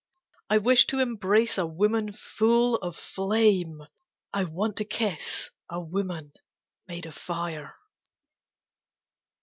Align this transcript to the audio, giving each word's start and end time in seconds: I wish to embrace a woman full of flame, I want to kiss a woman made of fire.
I 0.49 0.57
wish 0.57 0.87
to 0.87 0.99
embrace 0.99 1.59
a 1.59 1.67
woman 1.67 2.11
full 2.11 2.73
of 2.77 2.95
flame, 2.97 3.83
I 4.33 4.45
want 4.45 4.77
to 4.77 4.83
kiss 4.83 5.51
a 5.69 5.79
woman 5.79 6.31
made 6.87 7.05
of 7.05 7.13
fire. 7.13 7.75